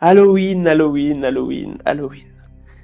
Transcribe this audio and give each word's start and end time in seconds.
Halloween, 0.00 0.64
Halloween, 0.68 1.24
Halloween, 1.24 1.78
Halloween. 1.84 2.28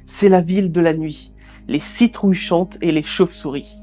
C'est 0.04 0.28
la 0.28 0.40
ville 0.40 0.72
de 0.72 0.80
la 0.80 0.94
nuit. 0.94 1.30
Les 1.68 1.78
citrouilles 1.78 2.34
chantent 2.34 2.76
et 2.80 2.90
les 2.90 3.04
chauves-souris. 3.04 3.78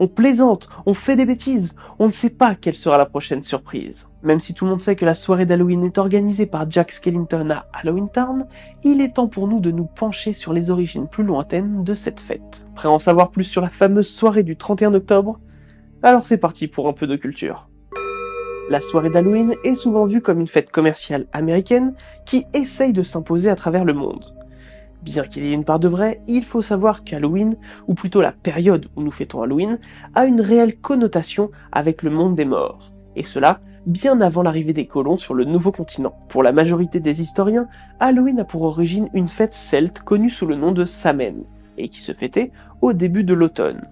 On 0.00 0.06
plaisante, 0.06 0.68
on 0.84 0.92
fait 0.92 1.16
des 1.16 1.24
bêtises, 1.24 1.76
on 1.98 2.08
ne 2.08 2.12
sait 2.12 2.28
pas 2.28 2.54
quelle 2.54 2.74
sera 2.74 2.98
la 2.98 3.06
prochaine 3.06 3.42
surprise. 3.42 4.10
Même 4.22 4.38
si 4.38 4.52
tout 4.52 4.66
le 4.66 4.72
monde 4.72 4.82
sait 4.82 4.96
que 4.96 5.06
la 5.06 5.14
soirée 5.14 5.46
d'Halloween 5.46 5.82
est 5.82 5.96
organisée 5.96 6.44
par 6.44 6.70
Jack 6.70 6.92
Skellington 6.92 7.48
à 7.48 7.68
Halloween 7.72 8.10
Town, 8.10 8.46
il 8.82 9.00
est 9.00 9.14
temps 9.14 9.28
pour 9.28 9.48
nous 9.48 9.60
de 9.60 9.70
nous 9.70 9.86
pencher 9.86 10.34
sur 10.34 10.52
les 10.52 10.70
origines 10.70 11.08
plus 11.08 11.24
lointaines 11.24 11.84
de 11.84 11.94
cette 11.94 12.20
fête. 12.20 12.68
Prêt 12.74 12.88
à 12.88 12.92
en 12.92 12.98
savoir 12.98 13.30
plus 13.30 13.44
sur 13.44 13.62
la 13.62 13.70
fameuse 13.70 14.08
soirée 14.08 14.42
du 14.42 14.58
31 14.58 14.92
octobre? 14.92 15.40
Alors 16.02 16.24
c'est 16.24 16.36
parti 16.36 16.68
pour 16.68 16.86
un 16.86 16.92
peu 16.92 17.06
de 17.06 17.16
culture. 17.16 17.66
La 18.70 18.80
soirée 18.80 19.10
d'Halloween 19.10 19.54
est 19.62 19.74
souvent 19.74 20.06
vue 20.06 20.22
comme 20.22 20.40
une 20.40 20.48
fête 20.48 20.70
commerciale 20.70 21.26
américaine 21.32 21.94
qui 22.24 22.46
essaye 22.54 22.94
de 22.94 23.02
s'imposer 23.02 23.50
à 23.50 23.56
travers 23.56 23.84
le 23.84 23.92
monde. 23.92 24.34
Bien 25.02 25.24
qu'il 25.24 25.44
y 25.44 25.50
ait 25.50 25.54
une 25.54 25.66
part 25.66 25.78
de 25.78 25.88
vrai, 25.88 26.22
il 26.28 26.44
faut 26.44 26.62
savoir 26.62 27.04
qu'Halloween, 27.04 27.56
ou 27.88 27.94
plutôt 27.94 28.22
la 28.22 28.32
période 28.32 28.86
où 28.96 29.02
nous 29.02 29.10
fêtons 29.10 29.42
Halloween, 29.42 29.78
a 30.14 30.24
une 30.24 30.40
réelle 30.40 30.78
connotation 30.78 31.50
avec 31.72 32.02
le 32.02 32.08
monde 32.08 32.36
des 32.36 32.46
morts. 32.46 32.90
Et 33.16 33.22
cela, 33.22 33.60
bien 33.84 34.18
avant 34.22 34.40
l'arrivée 34.40 34.72
des 34.72 34.86
colons 34.86 35.18
sur 35.18 35.34
le 35.34 35.44
nouveau 35.44 35.70
continent. 35.70 36.16
Pour 36.30 36.42
la 36.42 36.52
majorité 36.52 37.00
des 37.00 37.20
historiens, 37.20 37.68
Halloween 38.00 38.40
a 38.40 38.44
pour 38.46 38.62
origine 38.62 39.10
une 39.12 39.28
fête 39.28 39.52
celte 39.52 40.00
connue 40.00 40.30
sous 40.30 40.46
le 40.46 40.56
nom 40.56 40.72
de 40.72 40.86
Samhain, 40.86 41.44
et 41.76 41.90
qui 41.90 42.00
se 42.00 42.12
fêtait 42.12 42.50
au 42.80 42.94
début 42.94 43.24
de 43.24 43.34
l'automne. 43.34 43.82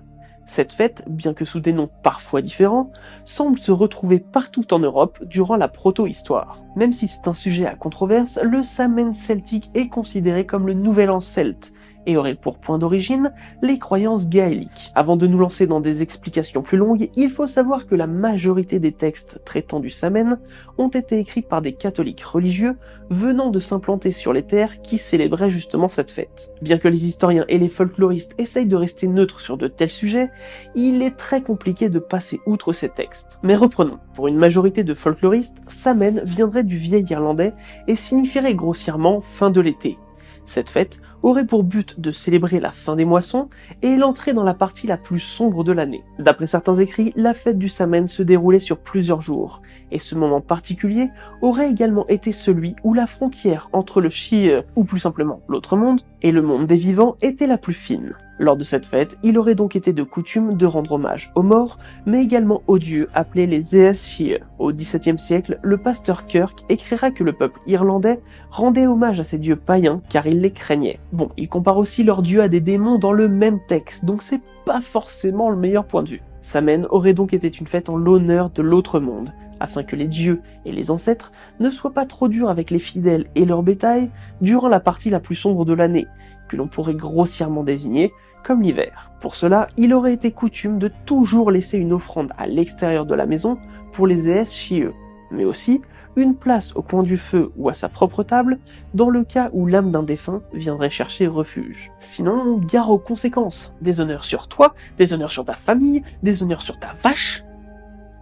Cette 0.54 0.74
fête, 0.74 1.04
bien 1.08 1.32
que 1.32 1.46
sous 1.46 1.60
des 1.60 1.72
noms 1.72 1.88
parfois 2.02 2.42
différents, 2.42 2.90
semble 3.24 3.58
se 3.58 3.72
retrouver 3.72 4.18
partout 4.18 4.74
en 4.74 4.80
Europe 4.80 5.24
durant 5.24 5.56
la 5.56 5.66
proto-histoire. 5.66 6.62
Même 6.76 6.92
si 6.92 7.08
c'est 7.08 7.26
un 7.26 7.32
sujet 7.32 7.64
à 7.64 7.74
controverse, 7.74 8.38
le 8.42 8.62
Samhain 8.62 9.14
celtique 9.14 9.70
est 9.72 9.88
considéré 9.88 10.44
comme 10.44 10.66
le 10.66 10.74
nouvel 10.74 11.08
an 11.08 11.20
celte, 11.20 11.72
et 12.06 12.16
aurait 12.16 12.34
pour 12.34 12.58
point 12.58 12.78
d'origine 12.78 13.32
les 13.62 13.78
croyances 13.78 14.28
gaéliques. 14.28 14.92
Avant 14.94 15.16
de 15.16 15.26
nous 15.26 15.38
lancer 15.38 15.66
dans 15.66 15.80
des 15.80 16.02
explications 16.02 16.62
plus 16.62 16.78
longues, 16.78 17.10
il 17.16 17.30
faut 17.30 17.46
savoir 17.46 17.86
que 17.86 17.94
la 17.94 18.06
majorité 18.06 18.78
des 18.78 18.92
textes 18.92 19.40
traitant 19.44 19.80
du 19.80 19.90
Samhain 19.90 20.38
ont 20.78 20.88
été 20.88 21.18
écrits 21.18 21.42
par 21.42 21.62
des 21.62 21.72
catholiques 21.72 22.22
religieux 22.22 22.76
venant 23.10 23.50
de 23.50 23.60
s'implanter 23.60 24.10
sur 24.10 24.32
les 24.32 24.42
terres 24.42 24.80
qui 24.82 24.98
célébraient 24.98 25.50
justement 25.50 25.88
cette 25.88 26.10
fête. 26.10 26.52
Bien 26.62 26.78
que 26.78 26.88
les 26.88 27.06
historiens 27.06 27.44
et 27.48 27.58
les 27.58 27.68
folkloristes 27.68 28.34
essayent 28.38 28.66
de 28.66 28.76
rester 28.76 29.08
neutres 29.08 29.40
sur 29.40 29.56
de 29.56 29.68
tels 29.68 29.90
sujets, 29.90 30.28
il 30.74 31.02
est 31.02 31.16
très 31.16 31.42
compliqué 31.42 31.88
de 31.88 31.98
passer 31.98 32.40
outre 32.46 32.72
ces 32.72 32.88
textes. 32.88 33.38
Mais 33.42 33.54
reprenons. 33.54 33.98
Pour 34.14 34.28
une 34.28 34.36
majorité 34.36 34.84
de 34.84 34.94
folkloristes, 34.94 35.58
Samhain 35.66 36.24
viendrait 36.24 36.64
du 36.64 36.76
vieil 36.76 37.04
irlandais 37.10 37.52
et 37.86 37.96
signifierait 37.96 38.54
grossièrement 38.54 39.20
fin 39.20 39.50
de 39.50 39.60
l'été. 39.60 39.98
Cette 40.44 40.70
fête 40.70 41.00
aurait 41.22 41.46
pour 41.46 41.64
but 41.64 42.00
de 42.00 42.10
célébrer 42.10 42.60
la 42.60 42.70
fin 42.70 42.96
des 42.96 43.04
moissons 43.04 43.48
et 43.82 43.96
l'entrée 43.96 44.32
dans 44.32 44.44
la 44.44 44.54
partie 44.54 44.86
la 44.86 44.96
plus 44.96 45.20
sombre 45.20 45.64
de 45.64 45.72
l'année. 45.72 46.02
D'après 46.18 46.46
certains 46.46 46.76
écrits, 46.76 47.12
la 47.16 47.34
fête 47.34 47.58
du 47.58 47.68
Samhain 47.68 48.08
se 48.08 48.22
déroulait 48.22 48.60
sur 48.60 48.78
plusieurs 48.78 49.20
jours, 49.20 49.62
et 49.90 49.98
ce 49.98 50.14
moment 50.14 50.40
particulier 50.40 51.08
aurait 51.40 51.70
également 51.70 52.06
été 52.08 52.32
celui 52.32 52.74
où 52.84 52.94
la 52.94 53.06
frontière 53.06 53.68
entre 53.72 54.00
le 54.00 54.10
Shire, 54.10 54.64
ou 54.76 54.84
plus 54.84 55.00
simplement 55.00 55.40
l'autre 55.48 55.76
monde, 55.76 56.02
et 56.22 56.32
le 56.32 56.42
monde 56.42 56.66
des 56.66 56.76
vivants 56.76 57.16
était 57.20 57.46
la 57.46 57.58
plus 57.58 57.74
fine. 57.74 58.14
Lors 58.38 58.56
de 58.56 58.64
cette 58.64 58.86
fête, 58.86 59.18
il 59.22 59.38
aurait 59.38 59.54
donc 59.54 59.76
été 59.76 59.92
de 59.92 60.02
coutume 60.02 60.56
de 60.56 60.66
rendre 60.66 60.92
hommage 60.92 61.30
aux 61.36 61.42
morts, 61.42 61.78
mais 62.06 62.24
également 62.24 62.62
aux 62.66 62.78
dieux 62.78 63.08
appelés 63.14 63.46
les 63.46 63.76
Eas 63.76 63.94
Shir. 63.94 64.40
Au 64.58 64.72
XVIIe 64.72 65.18
siècle, 65.18 65.60
le 65.62 65.78
pasteur 65.78 66.26
Kirk 66.26 66.64
écrira 66.68 67.12
que 67.12 67.22
le 67.22 67.34
peuple 67.34 67.60
irlandais 67.68 68.20
rendait 68.50 68.86
hommage 68.86 69.20
à 69.20 69.24
ces 69.24 69.38
dieux 69.38 69.54
païens 69.54 70.02
car 70.08 70.26
il 70.26 70.40
les 70.40 70.50
craignait. 70.50 70.98
Bon, 71.12 71.28
il 71.36 71.46
compare 71.46 71.76
aussi 71.76 72.04
leurs 72.04 72.22
dieux 72.22 72.40
à 72.40 72.48
des 72.48 72.60
démons 72.60 72.98
dans 72.98 73.12
le 73.12 73.28
même 73.28 73.60
texte, 73.68 74.06
donc 74.06 74.22
c'est 74.22 74.40
pas 74.64 74.80
forcément 74.80 75.50
le 75.50 75.56
meilleur 75.56 75.84
point 75.84 76.02
de 76.02 76.08
vue. 76.08 76.22
Samhain 76.40 76.84
aurait 76.88 77.12
donc 77.12 77.34
été 77.34 77.48
une 77.48 77.66
fête 77.66 77.90
en 77.90 77.96
l'honneur 77.96 78.48
de 78.48 78.62
l'autre 78.62 78.98
monde, 78.98 79.34
afin 79.60 79.82
que 79.82 79.94
les 79.94 80.08
dieux 80.08 80.40
et 80.64 80.72
les 80.72 80.90
ancêtres 80.90 81.30
ne 81.60 81.68
soient 81.68 81.92
pas 81.92 82.06
trop 82.06 82.28
durs 82.28 82.48
avec 82.48 82.70
les 82.70 82.78
fidèles 82.78 83.26
et 83.34 83.44
leur 83.44 83.62
bétail 83.62 84.10
durant 84.40 84.68
la 84.68 84.80
partie 84.80 85.10
la 85.10 85.20
plus 85.20 85.34
sombre 85.34 85.66
de 85.66 85.74
l'année, 85.74 86.06
que 86.48 86.56
l'on 86.56 86.66
pourrait 86.66 86.94
grossièrement 86.94 87.62
désigner 87.62 88.10
comme 88.42 88.62
l'hiver. 88.62 89.12
Pour 89.20 89.36
cela, 89.36 89.68
il 89.76 89.92
aurait 89.92 90.14
été 90.14 90.32
coutume 90.32 90.78
de 90.78 90.90
toujours 91.04 91.50
laisser 91.50 91.76
une 91.78 91.92
offrande 91.92 92.32
à 92.38 92.46
l'extérieur 92.46 93.04
de 93.04 93.14
la 93.14 93.26
maison 93.26 93.58
pour 93.92 94.06
les 94.06 94.30
ES 94.30 94.46
chieux, 94.46 94.94
mais 95.32 95.44
aussi 95.44 95.80
une 96.16 96.34
place 96.34 96.76
au 96.76 96.82
coin 96.82 97.02
du 97.02 97.16
feu 97.16 97.50
ou 97.56 97.68
à 97.68 97.74
sa 97.74 97.88
propre 97.88 98.22
table 98.22 98.58
dans 98.94 99.08
le 99.08 99.24
cas 99.24 99.50
où 99.52 99.66
l'âme 99.66 99.90
d'un 99.90 100.02
défunt 100.02 100.42
viendrait 100.52 100.90
chercher 100.90 101.26
refuge. 101.26 101.90
Sinon, 102.00 102.58
gare 102.58 102.90
aux 102.90 102.98
conséquences. 102.98 103.72
Des 103.80 104.00
honneurs 104.00 104.24
sur 104.24 104.48
toi, 104.48 104.74
des 104.98 105.12
honneurs 105.12 105.30
sur 105.30 105.44
ta 105.44 105.54
famille, 105.54 106.02
des 106.22 106.42
honneurs 106.42 106.62
sur 106.62 106.78
ta 106.78 106.94
vache. 107.02 107.44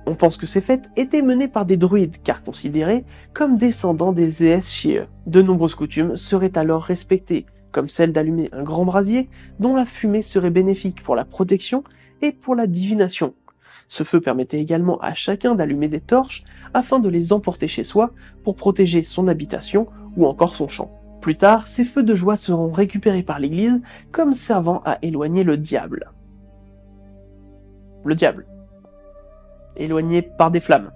On 0.07 0.15
pense 0.15 0.37
que 0.37 0.47
ces 0.47 0.61
fêtes 0.61 0.91
étaient 0.97 1.23
menées 1.23 1.49
par 1.49 1.67
des 1.67 1.77
druides 1.77 2.23
car 2.23 2.43
considérés 2.43 3.05
comme 3.33 3.57
descendants 3.57 4.13
des 4.13 4.45
ES 4.45 4.63
chieux. 4.63 5.07
De 5.27 5.43
nombreuses 5.43 5.75
coutumes 5.75 6.17
seraient 6.17 6.57
alors 6.57 6.83
respectées, 6.83 7.47
comme 7.71 7.89
celle 7.89 8.13
d'allumer 8.13 8.49
un 8.53 8.63
grand 8.63 8.85
brasier 8.85 9.29
dont 9.59 9.75
la 9.75 9.85
fumée 9.85 10.23
serait 10.23 10.51
bénéfique 10.51 11.03
pour 11.03 11.17
la 11.17 11.25
protection 11.25 11.85
et 12.23 12.33
pour 12.33 12.55
la 12.55 12.67
divination. 12.67 13.35
Ce 13.91 14.05
feu 14.05 14.21
permettait 14.21 14.61
également 14.61 15.01
à 15.01 15.15
chacun 15.15 15.57
d'allumer 15.57 15.89
des 15.89 16.01
torches 16.01 16.45
afin 16.75 17.01
de 17.01 17.09
les 17.09 17.33
emporter 17.33 17.67
chez 17.67 17.83
soi 17.83 18.13
pour 18.45 18.55
protéger 18.55 19.03
son 19.03 19.27
habitation 19.27 19.89
ou 20.17 20.27
encore 20.27 20.55
son 20.55 20.69
champ. 20.69 20.93
Plus 21.21 21.37
tard, 21.37 21.67
ces 21.67 21.85
feux 21.85 22.05
de 22.05 22.15
joie 22.15 22.37
seront 22.37 22.71
récupérés 22.71 23.25
par 23.25 23.41
l'Église 23.41 23.83
comme 24.13 24.33
servant 24.33 24.81
à 24.85 24.99
éloigner 25.03 25.43
le 25.43 25.57
diable. 25.57 26.13
Le 28.05 28.15
diable. 28.15 28.47
Éloigné 29.77 30.23
par 30.23 30.53
des 30.53 30.61
flammes. 30.61 30.93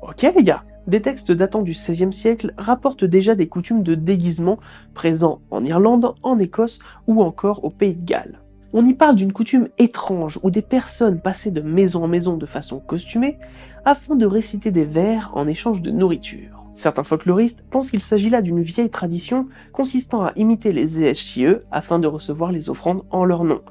Ok 0.00 0.22
les 0.22 0.44
gars, 0.44 0.62
des 0.86 1.02
textes 1.02 1.32
datant 1.32 1.62
du 1.62 1.72
XVIe 1.72 2.12
siècle 2.12 2.54
rapportent 2.56 3.04
déjà 3.04 3.34
des 3.34 3.48
coutumes 3.48 3.82
de 3.82 3.96
déguisement 3.96 4.60
présents 4.94 5.40
en 5.50 5.64
Irlande, 5.64 6.14
en 6.22 6.38
Écosse 6.38 6.78
ou 7.08 7.20
encore 7.20 7.64
au 7.64 7.70
Pays 7.70 7.96
de 7.96 8.04
Galles. 8.04 8.43
On 8.76 8.84
y 8.84 8.92
parle 8.92 9.14
d'une 9.14 9.32
coutume 9.32 9.68
étrange 9.78 10.40
où 10.42 10.50
des 10.50 10.60
personnes 10.60 11.20
passaient 11.20 11.52
de 11.52 11.60
maison 11.60 12.02
en 12.02 12.08
maison 12.08 12.36
de 12.36 12.44
façon 12.44 12.80
costumée 12.80 13.38
afin 13.84 14.16
de 14.16 14.26
réciter 14.26 14.72
des 14.72 14.84
vers 14.84 15.30
en 15.34 15.46
échange 15.46 15.80
de 15.80 15.92
nourriture. 15.92 16.64
Certains 16.74 17.04
folkloristes 17.04 17.62
pensent 17.70 17.92
qu'il 17.92 18.00
s'agit 18.00 18.30
là 18.30 18.42
d'une 18.42 18.62
vieille 18.62 18.90
tradition 18.90 19.46
consistant 19.72 20.24
à 20.24 20.32
imiter 20.34 20.72
les 20.72 21.04
ESCE 21.04 21.62
afin 21.70 22.00
de 22.00 22.08
recevoir 22.08 22.50
les 22.50 22.68
offrandes 22.68 23.04
en 23.12 23.24
leur 23.24 23.44
nom. 23.44 23.62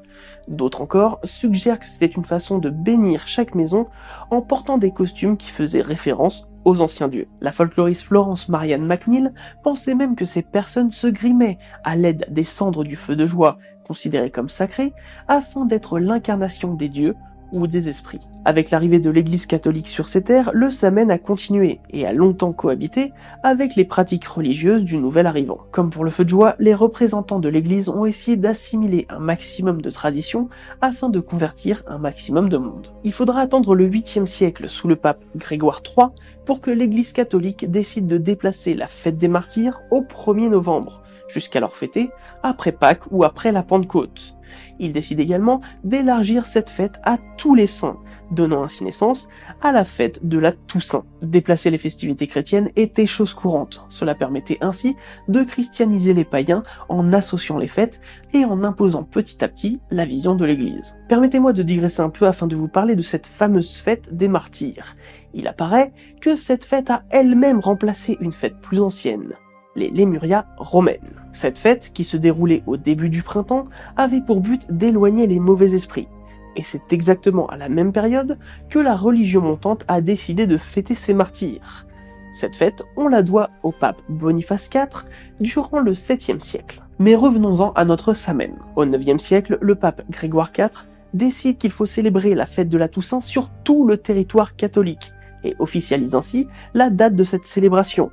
D'autres 0.47 0.79
encore 0.79 1.19
suggèrent 1.25 1.79
que 1.79 1.85
c'était 1.85 2.05
une 2.05 2.23
façon 2.23 2.59
de 2.59 2.69
bénir 2.69 3.27
chaque 3.27 3.55
maison 3.55 3.87
en 4.31 4.41
portant 4.41 4.77
des 4.77 4.91
costumes 4.91 5.35
qui 5.35 5.49
faisaient 5.49 5.81
référence 5.81 6.47
aux 6.63 6.81
anciens 6.81 7.09
dieux. 7.09 7.27
La 7.41 7.51
folkloriste 7.51 8.03
Florence 8.03 8.47
Marianne 8.47 8.85
McNeil 8.85 9.31
pensait 9.63 9.95
même 9.95 10.15
que 10.15 10.23
ces 10.23 10.41
personnes 10.41 10.91
se 10.91 11.07
grimaient 11.07 11.57
à 11.83 11.97
l'aide 11.97 12.25
des 12.29 12.45
cendres 12.45 12.85
du 12.85 12.95
feu 12.95 13.17
de 13.17 13.25
joie, 13.25 13.57
considérées 13.87 14.31
comme 14.31 14.49
sacrées, 14.49 14.93
afin 15.27 15.65
d'être 15.65 15.99
l'incarnation 15.99 16.73
des 16.73 16.89
dieux 16.89 17.15
ou 17.53 17.67
des 17.67 17.87
esprits. 17.87 18.19
Avec 18.45 18.71
l'arrivée 18.71 18.99
de 18.99 19.09
l'église 19.09 19.45
catholique 19.45 19.87
sur 19.87 20.09
ces 20.09 20.23
terres, 20.23 20.51
le 20.53 20.69
Samen 20.69 21.09
a 21.11 21.17
continué 21.17 21.79
et 21.91 22.05
a 22.05 22.11
longtemps 22.11 22.51
cohabité 22.51 23.13
avec 23.41 23.75
les 23.75 23.85
pratiques 23.85 24.25
religieuses 24.25 24.83
du 24.83 24.97
nouvel 24.97 25.27
arrivant. 25.27 25.59
Comme 25.71 25.91
pour 25.91 26.03
le 26.03 26.11
feu 26.11 26.25
de 26.25 26.29
joie, 26.29 26.55
les 26.59 26.73
représentants 26.73 27.39
de 27.39 27.47
l'église 27.47 27.87
ont 27.87 28.05
essayé 28.05 28.35
d'assimiler 28.35 29.05
un 29.09 29.19
maximum 29.19 29.81
de 29.81 29.89
traditions 29.89 30.49
afin 30.81 31.09
de 31.09 31.21
convertir 31.21 31.83
un 31.87 31.99
maximum 31.99 32.49
de 32.49 32.57
monde. 32.57 32.87
Il 33.03 33.13
faudra 33.13 33.39
attendre 33.39 33.75
le 33.75 33.87
8e 33.87 34.25
siècle 34.25 34.67
sous 34.67 34.87
le 34.87 34.97
pape 34.97 35.23
Grégoire 35.37 35.81
III 35.85 36.07
pour 36.45 36.59
que 36.59 36.71
l'église 36.71 37.13
catholique 37.13 37.69
décide 37.69 38.07
de 38.07 38.17
déplacer 38.17 38.73
la 38.73 38.87
fête 38.87 39.17
des 39.17 39.29
martyrs 39.29 39.79
au 39.91 40.01
1er 40.01 40.49
novembre, 40.49 41.02
jusqu'alors 41.33 41.75
fêtée 41.75 42.11
après 42.43 42.71
Pâques 42.71 43.11
ou 43.11 43.23
après 43.23 43.51
la 43.51 43.63
Pentecôte. 43.63 44.35
Il 44.79 44.93
décide 44.93 45.19
également 45.19 45.61
d'élargir 45.83 46.45
cette 46.45 46.69
fête 46.69 46.99
à 47.03 47.17
tous 47.37 47.55
les 47.55 47.67
saints, 47.67 47.99
donnant 48.31 48.63
ainsi 48.63 48.83
naissance 48.83 49.27
à 49.61 49.71
la 49.71 49.83
fête 49.83 50.27
de 50.27 50.37
la 50.37 50.51
Toussaint. 50.51 51.05
Déplacer 51.21 51.69
les 51.69 51.77
festivités 51.77 52.27
chrétiennes 52.27 52.69
était 52.75 53.05
chose 53.05 53.33
courante. 53.33 53.85
Cela 53.89 54.15
permettait 54.15 54.57
ainsi 54.61 54.95
de 55.27 55.43
christianiser 55.43 56.13
les 56.13 56.25
païens 56.25 56.63
en 56.89 57.13
associant 57.13 57.57
les 57.57 57.67
fêtes 57.67 58.01
et 58.33 58.45
en 58.45 58.63
imposant 58.63 59.03
petit 59.03 59.43
à 59.43 59.47
petit 59.47 59.79
la 59.89 60.05
vision 60.05 60.35
de 60.35 60.45
l'Église. 60.45 60.99
Permettez-moi 61.07 61.53
de 61.53 61.63
digresser 61.63 62.01
un 62.01 62.09
peu 62.09 62.27
afin 62.27 62.47
de 62.47 62.55
vous 62.55 62.67
parler 62.67 62.95
de 62.95 63.01
cette 63.01 63.27
fameuse 63.27 63.75
fête 63.75 64.15
des 64.15 64.27
martyrs. 64.27 64.95
Il 65.33 65.47
apparaît 65.47 65.93
que 66.21 66.35
cette 66.35 66.65
fête 66.65 66.91
a 66.91 67.03
elle-même 67.09 67.59
remplacé 67.59 68.17
une 68.21 68.31
fête 68.31 68.59
plus 68.59 68.79
ancienne, 68.79 69.33
les 69.75 69.89
Lémuria 69.89 70.45
romaines. 70.57 70.99
Cette 71.31 71.59
fête, 71.59 71.91
qui 71.93 72.03
se 72.03 72.17
déroulait 72.17 72.63
au 72.67 72.77
début 72.77 73.09
du 73.09 73.23
printemps, 73.23 73.67
avait 73.97 74.21
pour 74.21 74.41
but 74.41 74.71
d'éloigner 74.71 75.27
les 75.27 75.39
mauvais 75.39 75.73
esprits. 75.73 76.07
Et 76.55 76.63
c'est 76.63 76.93
exactement 76.93 77.47
à 77.47 77.57
la 77.57 77.69
même 77.69 77.91
période 77.91 78.37
que 78.69 78.79
la 78.79 78.95
religion 78.95 79.41
montante 79.41 79.85
a 79.87 80.01
décidé 80.01 80.45
de 80.45 80.57
fêter 80.57 80.93
ses 80.93 81.13
martyrs. 81.13 81.87
Cette 82.33 82.55
fête, 82.55 82.83
on 82.97 83.07
la 83.07 83.23
doit 83.23 83.49
au 83.63 83.71
pape 83.71 84.01
Boniface 84.09 84.69
IV 84.73 85.05
durant 85.39 85.79
le 85.79 85.93
7e 85.93 86.39
siècle. 86.39 86.81
Mais 86.99 87.15
revenons-en 87.15 87.71
à 87.73 87.85
notre 87.85 88.13
Samen. 88.13 88.53
Au 88.75 88.85
9e 88.85 89.19
siècle, 89.19 89.57
le 89.61 89.75
pape 89.75 90.03
Grégoire 90.09 90.51
IV 90.57 90.85
décide 91.13 91.57
qu'il 91.57 91.71
faut 91.71 91.85
célébrer 91.85 92.35
la 92.35 92.45
fête 92.45 92.69
de 92.69 92.77
la 92.77 92.87
Toussaint 92.87 93.21
sur 93.21 93.49
tout 93.63 93.87
le 93.87 93.97
territoire 93.97 94.55
catholique 94.55 95.11
et 95.43 95.55
officialise 95.59 96.15
ainsi 96.15 96.47
la 96.73 96.89
date 96.89 97.15
de 97.15 97.23
cette 97.23 97.45
célébration, 97.45 98.11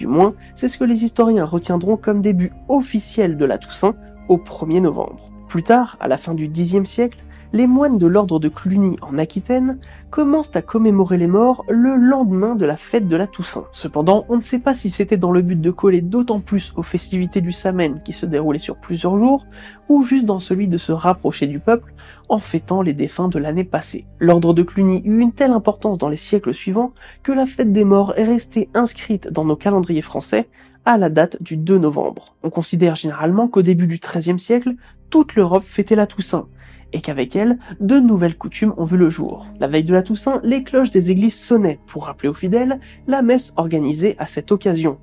du 0.00 0.06
moins, 0.06 0.32
c'est 0.54 0.68
ce 0.68 0.78
que 0.78 0.84
les 0.84 1.04
historiens 1.04 1.44
retiendront 1.44 1.98
comme 1.98 2.22
début 2.22 2.52
officiel 2.68 3.36
de 3.36 3.44
la 3.44 3.58
Toussaint 3.58 3.94
au 4.30 4.38
1er 4.38 4.80
novembre. 4.80 5.30
Plus 5.46 5.62
tard, 5.62 5.98
à 6.00 6.08
la 6.08 6.16
fin 6.16 6.32
du 6.32 6.48
Xe 6.48 6.82
siècle, 6.84 7.18
les 7.52 7.66
moines 7.66 7.98
de 7.98 8.06
l'ordre 8.06 8.38
de 8.38 8.48
Cluny 8.48 8.96
en 9.02 9.18
Aquitaine 9.18 9.78
commencent 10.10 10.54
à 10.54 10.62
commémorer 10.62 11.18
les 11.18 11.26
morts 11.26 11.64
le 11.68 11.96
lendemain 11.96 12.54
de 12.54 12.64
la 12.64 12.76
fête 12.76 13.08
de 13.08 13.16
la 13.16 13.26
Toussaint. 13.26 13.66
Cependant, 13.72 14.24
on 14.28 14.36
ne 14.36 14.42
sait 14.42 14.58
pas 14.58 14.74
si 14.74 14.90
c'était 14.90 15.16
dans 15.16 15.32
le 15.32 15.42
but 15.42 15.60
de 15.60 15.70
coller 15.70 16.00
d'autant 16.00 16.40
plus 16.40 16.72
aux 16.76 16.82
festivités 16.82 17.40
du 17.40 17.52
Samen 17.52 18.00
qui 18.04 18.12
se 18.12 18.26
déroulaient 18.26 18.58
sur 18.58 18.76
plusieurs 18.76 19.18
jours, 19.18 19.46
ou 19.88 20.02
juste 20.02 20.26
dans 20.26 20.38
celui 20.38 20.68
de 20.68 20.78
se 20.78 20.92
rapprocher 20.92 21.46
du 21.46 21.58
peuple 21.58 21.92
en 22.28 22.38
fêtant 22.38 22.82
les 22.82 22.92
défunts 22.92 23.28
de 23.28 23.38
l'année 23.38 23.64
passée. 23.64 24.06
L'ordre 24.18 24.54
de 24.54 24.62
Cluny 24.62 25.02
eut 25.04 25.20
une 25.20 25.32
telle 25.32 25.52
importance 25.52 25.98
dans 25.98 26.08
les 26.08 26.16
siècles 26.16 26.54
suivants 26.54 26.92
que 27.22 27.32
la 27.32 27.46
fête 27.46 27.72
des 27.72 27.84
morts 27.84 28.14
est 28.16 28.24
restée 28.24 28.68
inscrite 28.74 29.28
dans 29.28 29.44
nos 29.44 29.56
calendriers 29.56 30.02
français 30.02 30.48
à 30.84 30.98
la 30.98 31.10
date 31.10 31.42
du 31.42 31.56
2 31.56 31.78
novembre. 31.78 32.34
On 32.42 32.50
considère 32.50 32.94
généralement 32.94 33.48
qu'au 33.48 33.62
début 33.62 33.86
du 33.86 33.98
XIIIe 33.98 34.40
siècle, 34.40 34.74
toute 35.10 35.34
l'Europe 35.34 35.64
fêtait 35.66 35.96
la 35.96 36.06
Toussaint, 36.06 36.46
et 36.92 37.00
qu'avec 37.00 37.36
elle, 37.36 37.58
de 37.80 37.98
nouvelles 37.98 38.36
coutumes 38.36 38.74
ont 38.76 38.84
vu 38.84 38.96
le 38.96 39.10
jour. 39.10 39.46
La 39.58 39.68
veille 39.68 39.84
de 39.84 39.92
la 39.92 40.02
Toussaint, 40.02 40.40
les 40.42 40.64
cloches 40.64 40.90
des 40.90 41.10
églises 41.10 41.38
sonnaient 41.38 41.80
pour 41.86 42.06
rappeler 42.06 42.28
aux 42.28 42.34
fidèles 42.34 42.80
la 43.06 43.22
messe 43.22 43.52
organisée 43.56 44.16
à 44.18 44.26
cette 44.26 44.52
occasion. 44.52 44.98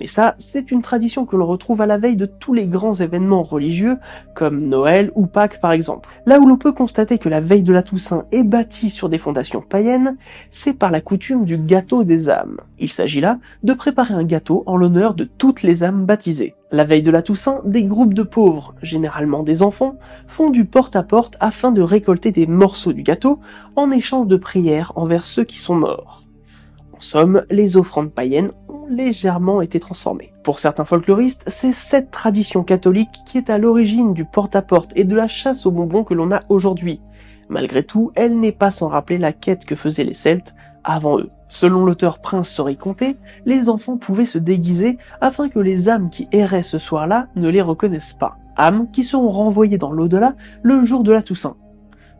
Mais 0.00 0.06
ça, 0.06 0.34
c'est 0.38 0.70
une 0.70 0.80
tradition 0.80 1.26
que 1.26 1.36
l'on 1.36 1.46
retrouve 1.46 1.82
à 1.82 1.86
la 1.86 1.98
veille 1.98 2.16
de 2.16 2.24
tous 2.24 2.54
les 2.54 2.66
grands 2.66 2.94
événements 2.94 3.42
religieux, 3.42 3.98
comme 4.34 4.66
Noël 4.66 5.12
ou 5.14 5.26
Pâques 5.26 5.60
par 5.60 5.72
exemple. 5.72 6.08
Là 6.24 6.40
où 6.40 6.48
l'on 6.48 6.56
peut 6.56 6.72
constater 6.72 7.18
que 7.18 7.28
la 7.28 7.40
veille 7.40 7.62
de 7.62 7.72
la 7.72 7.82
Toussaint 7.82 8.24
est 8.32 8.42
bâtie 8.42 8.88
sur 8.88 9.10
des 9.10 9.18
fondations 9.18 9.60
païennes, 9.60 10.16
c'est 10.50 10.72
par 10.72 10.90
la 10.90 11.02
coutume 11.02 11.44
du 11.44 11.58
gâteau 11.58 12.02
des 12.02 12.30
âmes. 12.30 12.56
Il 12.78 12.90
s'agit 12.90 13.20
là 13.20 13.38
de 13.62 13.74
préparer 13.74 14.14
un 14.14 14.24
gâteau 14.24 14.62
en 14.64 14.78
l'honneur 14.78 15.12
de 15.12 15.24
toutes 15.24 15.62
les 15.62 15.84
âmes 15.84 16.06
baptisées. 16.06 16.54
La 16.72 16.84
veille 16.84 17.02
de 17.02 17.10
la 17.10 17.20
Toussaint, 17.20 17.60
des 17.66 17.84
groupes 17.84 18.14
de 18.14 18.22
pauvres, 18.22 18.74
généralement 18.80 19.42
des 19.42 19.62
enfants, 19.62 19.96
font 20.26 20.48
du 20.48 20.64
porte-à-porte 20.64 21.36
afin 21.40 21.72
de 21.72 21.82
récolter 21.82 22.32
des 22.32 22.46
morceaux 22.46 22.94
du 22.94 23.02
gâteau 23.02 23.38
en 23.76 23.90
échange 23.90 24.28
de 24.28 24.36
prières 24.36 24.92
envers 24.96 25.24
ceux 25.24 25.44
qui 25.44 25.58
sont 25.58 25.74
morts. 25.74 26.24
En 26.94 27.00
somme, 27.00 27.44
les 27.50 27.76
offrandes 27.76 28.12
païennes 28.12 28.52
légèrement 28.90 29.62
été 29.62 29.80
transformées. 29.80 30.32
Pour 30.42 30.58
certains 30.58 30.84
folkloristes, 30.84 31.44
c'est 31.46 31.72
cette 31.72 32.10
tradition 32.10 32.62
catholique 32.64 33.22
qui 33.24 33.38
est 33.38 33.48
à 33.48 33.58
l'origine 33.58 34.12
du 34.12 34.24
porte-à-porte 34.24 34.92
et 34.96 35.04
de 35.04 35.14
la 35.16 35.28
chasse 35.28 35.64
aux 35.64 35.70
bonbons 35.70 36.04
que 36.04 36.14
l'on 36.14 36.32
a 36.32 36.40
aujourd'hui. 36.48 37.00
Malgré 37.48 37.82
tout, 37.82 38.12
elle 38.14 38.38
n'est 38.38 38.52
pas 38.52 38.70
sans 38.70 38.88
rappeler 38.88 39.18
la 39.18 39.32
quête 39.32 39.64
que 39.64 39.74
faisaient 39.74 40.04
les 40.04 40.14
Celtes 40.14 40.54
avant 40.84 41.18
eux. 41.18 41.30
Selon 41.48 41.84
l'auteur 41.84 42.20
Prince 42.20 42.48
Sorry 42.48 42.76
Comté, 42.76 43.16
les 43.44 43.68
enfants 43.68 43.96
pouvaient 43.96 44.24
se 44.24 44.38
déguiser 44.38 44.98
afin 45.20 45.48
que 45.48 45.58
les 45.58 45.88
âmes 45.88 46.10
qui 46.10 46.28
erraient 46.30 46.62
ce 46.62 46.78
soir-là 46.78 47.26
ne 47.34 47.48
les 47.48 47.62
reconnaissent 47.62 48.12
pas. 48.12 48.36
Âmes 48.56 48.90
qui 48.90 49.02
seront 49.02 49.30
renvoyées 49.30 49.78
dans 49.78 49.92
l'au-delà 49.92 50.34
le 50.62 50.84
jour 50.84 51.02
de 51.02 51.12
la 51.12 51.22
Toussaint 51.22 51.56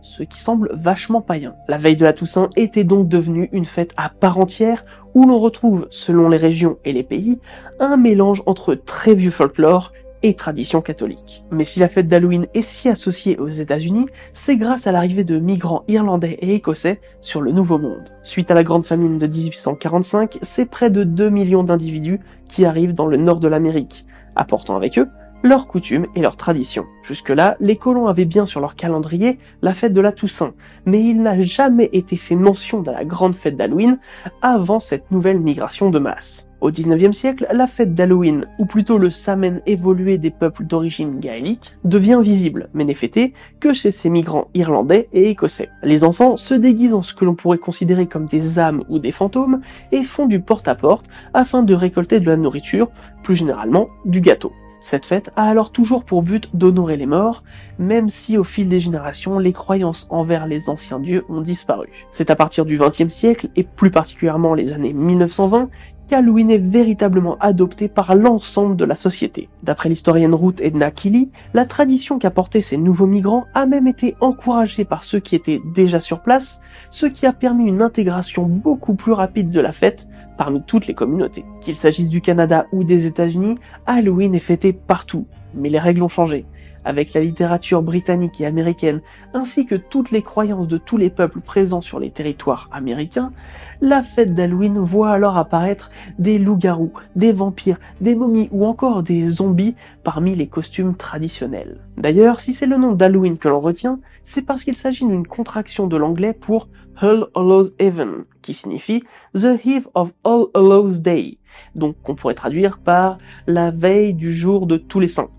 ce 0.03 0.23
qui 0.23 0.41
semble 0.41 0.71
vachement 0.73 1.21
païen. 1.21 1.55
La 1.69 1.79
veille 1.79 1.97
de 1.97 2.05
la 2.05 2.13
Toussaint 2.13 2.51
était 2.57 2.85
donc 2.85 3.09
devenue 3.09 3.49
une 3.53 3.65
fête 3.65 3.93
à 3.97 4.09
part 4.09 4.39
entière 4.39 4.85
où 5.15 5.27
l'on 5.27 5.39
retrouve, 5.39 5.87
selon 5.91 6.29
les 6.29 6.37
régions 6.37 6.79
et 6.85 6.93
les 6.93 7.03
pays, 7.03 7.39
un 7.79 7.97
mélange 7.97 8.43
entre 8.47 8.75
très 8.75 9.15
vieux 9.15 9.31
folklore 9.31 9.93
et 10.23 10.35
tradition 10.35 10.83
catholique. 10.83 11.45
Mais 11.51 11.65
si 11.65 11.81
la 11.81 11.89
fête 11.89 12.09
d'Halloween 12.09 12.47
est 12.55 12.63
si 12.63 12.89
associée 12.89 13.39
aux 13.39 13.49
États-Unis, 13.49 14.07
c'est 14.35 14.57
grâce 14.57 14.87
à 14.87 14.93
l'arrivée 14.93 15.25
de 15.25 15.39
migrants 15.39 15.85
irlandais 15.89 16.37
et 16.41 16.55
écossais 16.55 17.01
sur 17.21 17.41
le 17.41 17.53
Nouveau 17.53 17.79
Monde. 17.79 18.13
Suite 18.23 18.51
à 18.51 18.55
la 18.55 18.63
grande 18.63 18.85
famine 18.85 19.19
de 19.19 19.27
1845, 19.27 20.39
c'est 20.43 20.67
près 20.67 20.91
de 20.91 21.05
2 21.05 21.31
millions 21.31 21.65
d'individus 21.65 22.21
qui 22.49 22.65
arrivent 22.65 22.95
dans 22.95 23.07
le 23.07 23.17
nord 23.17 23.41
de 23.41 23.49
l'Amérique, 23.49 24.05
apportant 24.37 24.77
avec 24.77 24.99
eux 24.99 25.09
leurs 25.43 25.67
coutumes 25.69 26.07
et 26.15 26.21
leurs 26.21 26.37
traditions. 26.37 26.87
Jusque-là, 27.03 27.57
les 27.61 27.77
colons 27.77 28.07
avaient 28.07 28.25
bien 28.25 28.47
sur 28.47 28.61
leur 28.61 28.77
calendrier 28.77 29.39
la 29.63 29.75
fête 29.75 29.93
de 29.93 30.01
la 30.01 30.13
Toussaint, 30.13 30.53
mais 30.87 31.03
il 31.03 31.23
n'a 31.23 31.41
jamais 31.41 31.89
été 31.93 32.17
fait 32.17 32.35
mention 32.35 32.83
de 32.83 32.91
la 32.91 33.05
grande 33.05 33.35
fête 33.35 33.57
d'Halloween 33.57 33.99
avant 34.43 34.81
cette 34.81 35.11
nouvelle 35.11 35.41
migration 35.41 35.91
de 35.91 35.99
masse. 35.99 36.51
Au 36.61 36.71
19e 36.71 37.15
siècle, 37.15 37.47
la 37.51 37.67
fête 37.67 37.95
d'Halloween, 37.95 38.45
ou 38.59 38.67
plutôt 38.67 38.99
le 38.99 39.09
Samen 39.09 39.63
évolué 39.65 40.19
des 40.19 40.31
peuples 40.31 40.67
d'origine 40.67 41.19
gaélique, 41.19 41.75
devient 41.85 42.21
visible, 42.23 42.69
mais 42.75 42.85
n'est 42.85 42.93
fêté 42.93 43.33
que 43.61 43.73
chez 43.73 43.91
ces 43.91 44.11
migrants 44.11 44.49
irlandais 44.53 45.09
et 45.15 45.31
écossais. 45.31 45.71
Les 45.83 46.05
enfants 46.05 46.37
se 46.37 46.53
déguisent 46.53 46.93
en 46.93 47.01
ce 47.01 47.15
que 47.15 47.25
l'on 47.25 47.35
pourrait 47.35 47.57
considérer 47.57 48.07
comme 48.07 48.27
des 48.27 48.59
âmes 48.59 48.85
ou 48.91 48.99
des 48.99 49.13
fantômes 49.13 49.63
et 49.91 50.03
font 50.03 50.27
du 50.27 50.41
porte-à-porte 50.41 51.07
afin 51.33 51.63
de 51.63 51.73
récolter 51.73 52.21
de 52.21 52.29
la 52.29 52.37
nourriture, 52.37 52.91
plus 53.23 53.37
généralement 53.37 53.89
du 54.05 54.21
gâteau. 54.21 54.53
Cette 54.81 55.05
fête 55.05 55.31
a 55.37 55.45
alors 55.45 55.73
toujours 55.73 56.05
pour 56.05 56.23
but 56.23 56.49
d'honorer 56.55 56.97
les 56.97 57.07
morts, 57.07 57.45
même 57.79 58.09
si 58.09 58.39
au 58.39 58.45
fil 58.45 58.67
des 58.67 58.81
générations, 58.81 59.39
les 59.39 59.53
croyances 59.53 60.07
envers 60.09 60.47
les 60.47 60.71
anciens 60.71 60.99
dieux 60.99 61.25
ont 61.29 61.43
disparu. 61.43 61.89
C'est 62.11 62.31
à 62.31 62.37
partir 62.37 62.65
du 62.65 62.79
XXe 62.79 63.13
siècle, 63.13 63.49
et 63.57 63.63
plus 63.63 63.91
particulièrement 63.91 64.55
les 64.55 64.73
années 64.73 64.95
1920, 64.95 65.69
qu'Halloween 66.11 66.51
est 66.51 66.59
véritablement 66.59 67.39
adopté 67.39 67.89
par 67.89 68.17
l'ensemble 68.17 68.75
de 68.75 68.85
la 68.85 68.97
société. 68.97 69.49
D'après 69.63 69.89
l'historienne 69.89 70.35
Ruth 70.35 70.61
Edna 70.61 70.91
Kelly, 70.91 71.31
la 71.55 71.67
tradition 71.67 72.19
qu'apportaient 72.19 72.63
ces 72.63 72.77
nouveaux 72.77 73.07
migrants 73.07 73.45
a 73.55 73.65
même 73.65 73.87
été 73.87 74.17
encouragée 74.21 74.85
par 74.85 75.05
ceux 75.05 75.21
qui 75.21 75.37
étaient 75.37 75.61
déjà 75.73 76.01
sur 76.01 76.19
place, 76.19 76.63
ce 76.91 77.07
qui 77.07 77.27
a 77.27 77.33
permis 77.33 77.67
une 77.67 77.81
intégration 77.81 78.43
beaucoup 78.43 78.95
plus 78.95 79.13
rapide 79.13 79.51
de 79.51 79.61
la 79.61 79.71
fête 79.71 80.09
parmi 80.37 80.65
toutes 80.67 80.89
les 80.89 80.95
communautés. 80.95 81.45
Qu'il 81.61 81.77
s'agisse 81.77 82.09
du 82.09 82.21
Canada 82.21 82.67
ou 82.73 82.83
des 82.83 83.07
États-Unis, 83.07 83.55
Halloween 83.87 84.35
est 84.35 84.41
fêté 84.41 84.73
partout, 84.73 85.27
mais 85.55 85.71
les 85.71 85.79
règles 85.79 86.03
ont 86.03 86.09
changé. 86.09 86.45
Avec 86.85 87.13
la 87.13 87.21
littérature 87.21 87.83
britannique 87.83 88.41
et 88.41 88.47
américaine, 88.47 89.01
ainsi 89.35 89.67
que 89.67 89.75
toutes 89.75 90.11
les 90.11 90.23
croyances 90.23 90.69
de 90.69 90.79
tous 90.79 90.97
les 90.97 91.11
peuples 91.11 91.41
présents 91.41 91.81
sur 91.81 92.01
les 92.01 92.11
territoires 92.11 92.69
américains, 92.73 93.33
la 93.81 94.03
fête 94.03 94.35
d'Halloween 94.35 94.79
voit 94.79 95.11
alors 95.11 95.39
apparaître 95.39 95.91
des 96.19 96.39
loups-garous, 96.39 96.93
des 97.17 97.33
vampires, 97.33 97.81
des 98.01 98.15
momies 98.15 98.49
ou 98.53 98.67
encore 98.67 99.03
des 99.03 99.27
zombies 99.27 99.75
parmi 100.05 100.35
les 100.35 100.49
costumes 100.49 100.95
traditionnels. 100.95 101.81
D'ailleurs, 101.97 102.41
si 102.41 102.53
c'est 102.53 102.67
le 102.67 102.77
nom 102.77 102.93
d'Halloween 102.93 103.39
que 103.39 103.49
l'on 103.49 103.61
retient, 103.61 104.01
c'est 104.25 104.43
parce 104.43 104.65
qu'il 104.65 104.77
s'agit 104.77 105.07
d'une 105.07 105.27
contraction 105.27 105.87
de 105.87 105.97
l'anglais 105.97 106.35
pour 106.35 106.69
All 107.01 107.27
Hallows 107.35 107.71
Even, 107.79 108.25
qui 108.43 108.53
signifie 108.53 109.03
The 109.35 109.59
Eve 109.65 109.89
of 109.95 110.13
All 110.25 110.47
Hallows 110.55 110.99
Day, 110.99 111.39
donc 111.75 111.97
qu'on 112.03 112.15
pourrait 112.15 112.35
traduire 112.35 112.79
par 112.79 113.17
la 113.47 113.71
veille 113.71 114.13
du 114.13 114.35
jour 114.35 114.67
de 114.67 114.77
tous 114.77 115.01
les 115.01 115.09
saints 115.09 115.31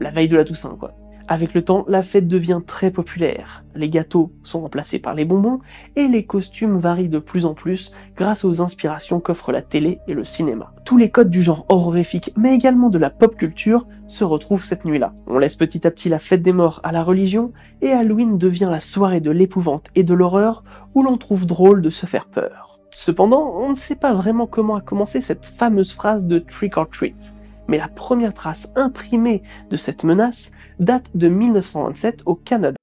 la 0.00 0.10
veille 0.10 0.28
de 0.28 0.36
la 0.36 0.44
Toussaint, 0.44 0.76
quoi. 0.78 0.94
Avec 1.30 1.52
le 1.52 1.62
temps, 1.62 1.84
la 1.88 2.02
fête 2.02 2.26
devient 2.26 2.62
très 2.66 2.90
populaire. 2.90 3.62
Les 3.74 3.90
gâteaux 3.90 4.32
sont 4.42 4.62
remplacés 4.62 4.98
par 4.98 5.12
les 5.12 5.26
bonbons 5.26 5.60
et 5.94 6.08
les 6.08 6.24
costumes 6.24 6.78
varient 6.78 7.10
de 7.10 7.18
plus 7.18 7.44
en 7.44 7.52
plus 7.52 7.92
grâce 8.16 8.46
aux 8.46 8.62
inspirations 8.62 9.20
qu'offrent 9.20 9.52
la 9.52 9.60
télé 9.60 9.98
et 10.08 10.14
le 10.14 10.24
cinéma. 10.24 10.72
Tous 10.86 10.96
les 10.96 11.10
codes 11.10 11.28
du 11.28 11.42
genre 11.42 11.66
horrifique, 11.68 12.32
mais 12.38 12.54
également 12.54 12.88
de 12.88 12.96
la 12.96 13.10
pop 13.10 13.36
culture, 13.36 13.86
se 14.06 14.24
retrouvent 14.24 14.64
cette 14.64 14.86
nuit-là. 14.86 15.12
On 15.26 15.38
laisse 15.38 15.56
petit 15.56 15.86
à 15.86 15.90
petit 15.90 16.08
la 16.08 16.18
fête 16.18 16.40
des 16.40 16.54
morts 16.54 16.80
à 16.82 16.92
la 16.92 17.02
religion 17.02 17.52
et 17.82 17.90
Halloween 17.90 18.38
devient 18.38 18.68
la 18.70 18.80
soirée 18.80 19.20
de 19.20 19.30
l'épouvante 19.30 19.88
et 19.94 20.04
de 20.04 20.14
l'horreur 20.14 20.64
où 20.94 21.02
l'on 21.02 21.18
trouve 21.18 21.44
drôle 21.44 21.82
de 21.82 21.90
se 21.90 22.06
faire 22.06 22.24
peur. 22.24 22.80
Cependant, 22.90 23.52
on 23.54 23.68
ne 23.68 23.74
sait 23.74 23.96
pas 23.96 24.14
vraiment 24.14 24.46
comment 24.46 24.76
a 24.76 24.80
commencé 24.80 25.20
cette 25.20 25.44
fameuse 25.44 25.92
phrase 25.92 26.24
de 26.24 26.38
trick 26.38 26.78
or 26.78 26.88
treat 26.88 27.34
mais 27.68 27.78
la 27.78 27.88
première 27.88 28.34
trace 28.34 28.72
imprimée 28.74 29.42
de 29.70 29.76
cette 29.76 30.02
menace 30.02 30.50
date 30.80 31.10
de 31.14 31.28
1927 31.28 32.22
au 32.26 32.34
Canada. 32.34 32.76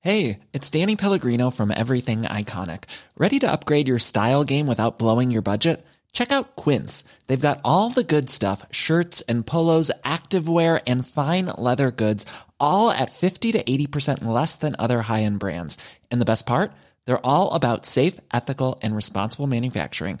Hey, 0.00 0.38
it's 0.52 0.70
Danny 0.70 0.96
Pellegrino 0.96 1.50
from 1.50 1.70
Everything 1.70 2.22
Iconic. 2.22 2.84
Ready 3.16 3.38
to 3.40 3.50
upgrade 3.50 3.88
your 3.88 3.98
style 3.98 4.44
game 4.44 4.66
without 4.66 4.98
blowing 4.98 5.30
your 5.30 5.42
budget? 5.42 5.84
Check 6.12 6.32
out 6.32 6.56
Quince. 6.56 7.04
They've 7.26 7.40
got 7.40 7.60
all 7.64 7.90
the 7.90 8.04
good 8.04 8.30
stuff, 8.30 8.64
shirts 8.70 9.20
and 9.22 9.46
polos, 9.46 9.90
activewear 10.04 10.80
and 10.86 11.06
fine 11.06 11.46
leather 11.46 11.90
goods, 11.90 12.24
all 12.60 12.90
at 12.90 13.10
50 13.10 13.52
to 13.52 13.62
80% 13.62 14.24
less 14.24 14.56
than 14.56 14.76
other 14.78 15.02
high-end 15.02 15.40
brands. 15.40 15.76
And 16.10 16.20
the 16.20 16.24
best 16.24 16.46
part? 16.46 16.72
They're 17.04 17.26
all 17.26 17.52
about 17.52 17.84
safe, 17.84 18.20
ethical 18.32 18.78
and 18.82 18.96
responsible 18.96 19.46
manufacturing. 19.46 20.20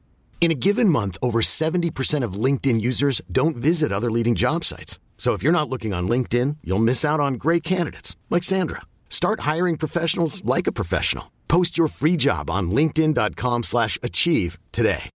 In 0.41 0.49
a 0.49 0.55
given 0.55 0.89
month, 0.89 1.19
over 1.21 1.41
70% 1.43 2.23
of 2.23 2.33
LinkedIn 2.33 2.81
users 2.81 3.21
don't 3.31 3.55
visit 3.55 3.91
other 3.91 4.09
leading 4.09 4.33
job 4.33 4.65
sites. 4.65 4.97
So 5.19 5.33
if 5.33 5.43
you're 5.43 5.53
not 5.53 5.69
looking 5.69 5.93
on 5.93 6.09
LinkedIn, 6.09 6.57
you'll 6.63 6.79
miss 6.79 7.05
out 7.05 7.19
on 7.19 7.35
great 7.35 7.61
candidates 7.61 8.17
like 8.31 8.43
Sandra. 8.43 8.81
Start 9.07 9.41
hiring 9.41 9.77
professionals 9.77 10.43
like 10.43 10.65
a 10.65 10.71
professional. 10.71 11.25
Post 11.47 11.77
your 11.77 11.87
free 11.87 12.17
job 12.17 12.49
on 12.49 12.71
linkedin.com/achieve 12.71 14.57
today. 14.71 15.11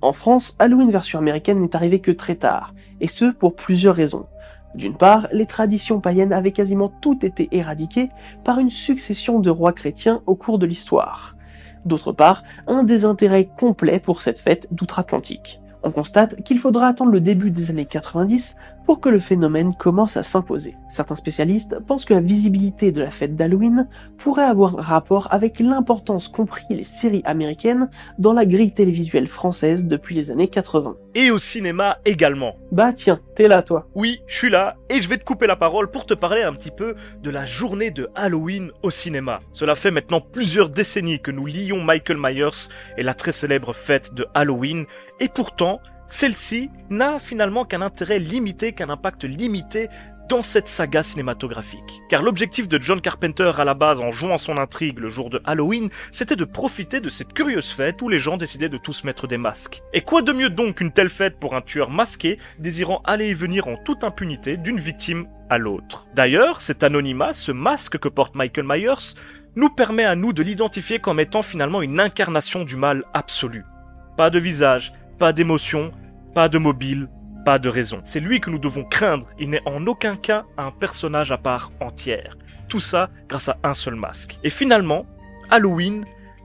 En 0.00 0.14
France, 0.14 0.56
Halloween 0.58 0.90
version 0.90 1.18
américaine 1.18 1.60
n'est 1.60 1.76
arrivé 1.76 2.00
que 2.00 2.10
très 2.10 2.36
tard, 2.36 2.74
et 3.00 3.08
ce 3.08 3.26
pour 3.30 3.54
plusieurs 3.54 3.94
raisons. 3.94 4.26
D'une 4.74 4.96
part, 4.96 5.28
les 5.32 5.46
traditions 5.46 6.00
païennes 6.00 6.32
avaient 6.32 6.52
quasiment 6.52 6.88
toutes 7.02 7.24
été 7.24 7.48
éradiquées 7.52 8.08
par 8.42 8.58
une 8.58 8.70
succession 8.70 9.38
de 9.38 9.50
rois 9.50 9.74
chrétiens 9.74 10.22
au 10.26 10.34
cours 10.34 10.58
de 10.58 10.66
l'histoire. 10.66 11.36
D'autre 11.84 12.12
part, 12.12 12.44
un 12.66 12.84
désintérêt 12.84 13.46
complet 13.46 14.00
pour 14.00 14.22
cette 14.22 14.38
fête 14.38 14.68
d'outre-Atlantique. 14.70 15.60
On 15.82 15.90
constate 15.90 16.42
qu'il 16.42 16.58
faudra 16.58 16.86
attendre 16.86 17.10
le 17.10 17.20
début 17.20 17.50
des 17.50 17.70
années 17.70 17.86
90 17.86 18.56
pour 18.86 19.00
que 19.00 19.08
le 19.08 19.20
phénomène 19.20 19.74
commence 19.74 20.16
à 20.16 20.22
s'imposer. 20.22 20.76
Certains 20.88 21.16
spécialistes 21.16 21.78
pensent 21.86 22.04
que 22.04 22.14
la 22.14 22.20
visibilité 22.20 22.92
de 22.92 23.00
la 23.00 23.10
fête 23.10 23.36
d'Halloween 23.36 23.88
pourrait 24.18 24.44
avoir 24.44 24.78
un 24.78 24.82
rapport 24.82 25.28
avec 25.30 25.60
l'importance 25.60 26.28
qu'ont 26.28 26.46
pris 26.46 26.64
les 26.70 26.84
séries 26.84 27.22
américaines 27.24 27.88
dans 28.18 28.32
la 28.32 28.46
grille 28.46 28.72
télévisuelle 28.72 29.26
française 29.26 29.86
depuis 29.86 30.14
les 30.14 30.30
années 30.30 30.48
80. 30.48 30.96
Et 31.14 31.30
au 31.30 31.38
cinéma 31.38 31.98
également. 32.04 32.56
Bah 32.70 32.92
tiens, 32.92 33.20
t'es 33.36 33.48
là 33.48 33.62
toi. 33.62 33.88
Oui, 33.94 34.20
je 34.26 34.36
suis 34.36 34.50
là 34.50 34.76
et 34.88 35.02
je 35.02 35.08
vais 35.08 35.18
te 35.18 35.24
couper 35.24 35.46
la 35.46 35.56
parole 35.56 35.90
pour 35.90 36.06
te 36.06 36.14
parler 36.14 36.42
un 36.42 36.54
petit 36.54 36.70
peu 36.70 36.94
de 37.22 37.30
la 37.30 37.44
journée 37.44 37.90
de 37.90 38.08
Halloween 38.14 38.70
au 38.82 38.90
cinéma. 38.90 39.40
Cela 39.50 39.74
fait 39.74 39.90
maintenant 39.90 40.20
plusieurs 40.20 40.70
décennies 40.70 41.20
que 41.20 41.30
nous 41.30 41.46
lions 41.46 41.82
Michael 41.82 42.18
Myers 42.18 42.68
et 42.96 43.02
la 43.02 43.14
très 43.14 43.32
célèbre 43.32 43.72
fête 43.72 44.14
de 44.14 44.26
Halloween 44.34 44.86
et 45.20 45.28
pourtant 45.28 45.80
celle-ci 46.12 46.70
n'a 46.90 47.18
finalement 47.18 47.64
qu'un 47.64 47.80
intérêt 47.80 48.18
limité, 48.18 48.74
qu'un 48.74 48.90
impact 48.90 49.24
limité 49.24 49.88
dans 50.28 50.42
cette 50.42 50.68
saga 50.68 51.02
cinématographique. 51.02 52.02
Car 52.10 52.22
l'objectif 52.22 52.68
de 52.68 52.80
John 52.80 53.00
Carpenter 53.00 53.50
à 53.56 53.64
la 53.64 53.72
base 53.72 54.02
en 54.02 54.10
jouant 54.10 54.36
son 54.36 54.58
intrigue 54.58 54.98
le 54.98 55.08
jour 55.08 55.30
de 55.30 55.40
Halloween, 55.46 55.88
c'était 56.10 56.36
de 56.36 56.44
profiter 56.44 57.00
de 57.00 57.08
cette 57.08 57.32
curieuse 57.32 57.72
fête 57.72 58.02
où 58.02 58.10
les 58.10 58.18
gens 58.18 58.36
décidaient 58.36 58.68
de 58.68 58.76
tous 58.76 59.04
mettre 59.04 59.26
des 59.26 59.38
masques. 59.38 59.82
Et 59.94 60.02
quoi 60.02 60.20
de 60.20 60.32
mieux 60.32 60.50
donc 60.50 60.76
qu'une 60.76 60.92
telle 60.92 61.08
fête 61.08 61.40
pour 61.40 61.54
un 61.54 61.62
tueur 61.62 61.88
masqué 61.88 62.38
désirant 62.58 63.00
aller 63.06 63.28
et 63.28 63.34
venir 63.34 63.66
en 63.66 63.76
toute 63.76 64.04
impunité 64.04 64.58
d'une 64.58 64.78
victime 64.78 65.26
à 65.48 65.56
l'autre? 65.56 66.06
D'ailleurs, 66.14 66.60
cet 66.60 66.82
anonymat, 66.82 67.32
ce 67.32 67.52
masque 67.52 67.96
que 67.96 68.08
porte 68.08 68.34
Michael 68.34 68.66
Myers, 68.68 69.16
nous 69.56 69.70
permet 69.70 70.04
à 70.04 70.14
nous 70.14 70.34
de 70.34 70.42
l'identifier 70.42 70.98
comme 70.98 71.20
étant 71.20 71.40
finalement 71.40 71.80
une 71.80 72.00
incarnation 72.00 72.64
du 72.64 72.76
mal 72.76 73.02
absolu. 73.14 73.64
Pas 74.18 74.28
de 74.28 74.38
visage, 74.38 74.92
pas 75.18 75.32
d'émotion, 75.32 75.92
pas 76.34 76.48
de 76.48 76.58
mobile, 76.58 77.08
pas 77.44 77.58
de 77.58 77.68
raison. 77.68 78.00
C'est 78.04 78.20
lui 78.20 78.40
que 78.40 78.50
nous 78.50 78.58
devons 78.58 78.84
craindre. 78.84 79.28
Il 79.38 79.50
n'est 79.50 79.66
en 79.66 79.86
aucun 79.86 80.16
cas 80.16 80.44
un 80.56 80.70
personnage 80.70 81.32
à 81.32 81.38
part 81.38 81.72
entière. 81.80 82.36
Tout 82.68 82.80
ça 82.80 83.10
grâce 83.28 83.48
à 83.48 83.58
un 83.62 83.74
seul 83.74 83.96
masque. 83.96 84.38
Et 84.42 84.50
finalement, 84.50 85.04
Halloween 85.50 86.04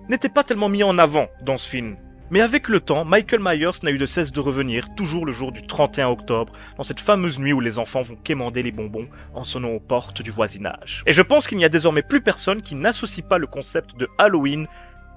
n'était 0.10 0.30
pas 0.30 0.44
tellement 0.44 0.70
mis 0.70 0.84
en 0.84 0.98
avant 0.98 1.28
dans 1.42 1.58
ce 1.58 1.70
film. 1.70 1.96
Mais 2.30 2.42
avec 2.42 2.68
le 2.68 2.82
temps, 2.82 3.06
Michael 3.06 3.40
Myers 3.42 3.80
n'a 3.84 3.92
eu 3.92 3.98
de 3.98 4.06
cesse 4.06 4.34
de 4.34 4.42
revenir, 4.42 4.94
toujours 4.96 5.26
le 5.26 5.32
jour 5.32 5.54
du 5.54 5.66
31 5.66 6.10
octobre, 6.10 6.52
dans 6.76 6.84
cette 6.84 7.00
fameuse 7.00 7.40
nuit 7.40 7.54
où 7.54 7.62
les 7.62 7.80
enfants 7.80 8.02
vont 8.02 8.18
quémander 8.18 8.64
les 8.64 8.74
bonbons 8.74 9.08
en 9.34 9.46
sonnant 9.46 9.70
aux 9.70 9.80
portes 9.80 10.22
du 10.22 10.32
voisinage. 10.32 11.04
Et 11.06 11.14
je 11.14 11.22
pense 11.22 11.48
qu'il 11.48 11.58
n'y 11.58 11.64
a 11.64 11.70
désormais 11.70 12.02
plus 12.02 12.20
personne 12.20 12.62
qui 12.62 12.76
n'associe 12.76 13.26
pas 13.26 13.38
le 13.38 13.48
concept 13.48 13.96
de 13.98 14.10
Halloween 14.18 14.68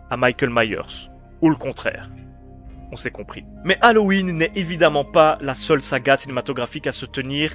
à 0.08 0.16
Michael 0.16 0.50
Myers. 0.50 1.10
Ou 1.42 1.50
le 1.50 1.56
contraire 1.56 2.08
on 2.92 2.96
s'est 2.96 3.10
compris. 3.10 3.44
Mais 3.64 3.78
Halloween 3.80 4.36
n'est 4.36 4.52
évidemment 4.54 5.04
pas 5.04 5.38
la 5.40 5.54
seule 5.54 5.80
saga 5.80 6.16
cinématographique 6.16 6.86
à 6.86 6.92
se 6.92 7.06
tenir 7.06 7.52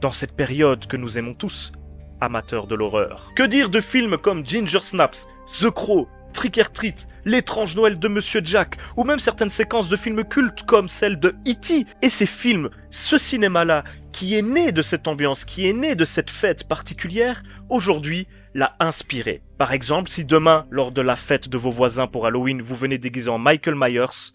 dans 0.00 0.12
cette 0.12 0.36
période 0.36 0.86
que 0.86 0.96
nous 0.96 1.18
aimons 1.18 1.34
tous, 1.34 1.72
amateurs 2.20 2.66
de 2.66 2.74
l'horreur. 2.74 3.32
Que 3.36 3.42
dire 3.42 3.70
de 3.70 3.80
films 3.80 4.18
comme 4.18 4.46
Ginger 4.46 4.80
Snaps, 4.80 5.28
The 5.60 5.70
Crow, 5.70 6.08
Trick 6.32 6.58
or 6.58 6.70
Treat, 6.70 7.08
L'étrange 7.24 7.74
Noël 7.74 7.98
de 7.98 8.08
Monsieur 8.08 8.40
Jack, 8.44 8.76
ou 8.96 9.02
même 9.02 9.18
certaines 9.18 9.50
séquences 9.50 9.88
de 9.88 9.96
films 9.96 10.22
cultes 10.22 10.62
comme 10.62 10.88
celle 10.88 11.18
de 11.18 11.34
E.T. 11.48 11.86
Et 12.02 12.10
ces 12.10 12.26
films, 12.26 12.70
ce 12.90 13.18
cinéma-là, 13.18 13.84
qui 14.12 14.36
est 14.36 14.42
né 14.42 14.70
de 14.70 14.82
cette 14.82 15.08
ambiance, 15.08 15.44
qui 15.44 15.68
est 15.68 15.72
né 15.72 15.94
de 15.94 16.04
cette 16.04 16.30
fête 16.30 16.68
particulière, 16.68 17.42
aujourd'hui 17.68 18.28
l'a 18.54 18.76
inspiré. 18.80 19.42
Par 19.58 19.72
exemple, 19.72 20.08
si 20.08 20.24
demain, 20.24 20.66
lors 20.70 20.92
de 20.92 21.02
la 21.02 21.16
fête 21.16 21.48
de 21.48 21.58
vos 21.58 21.70
voisins 21.70 22.06
pour 22.06 22.26
Halloween, 22.26 22.62
vous 22.62 22.76
venez 22.76 22.98
déguisé 22.98 23.28
en 23.28 23.38
Michael 23.38 23.74
Myers, 23.76 24.32